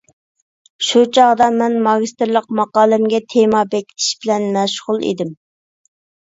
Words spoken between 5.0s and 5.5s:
ئىدىم.